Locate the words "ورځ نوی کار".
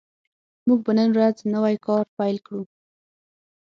1.15-2.05